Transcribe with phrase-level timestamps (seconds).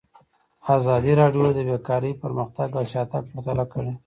[0.77, 3.91] ازادي راډیو د بیکاري پرمختګ او شاتګ پرتله کړی.